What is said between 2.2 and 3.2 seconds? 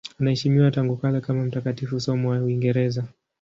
wa Uingereza.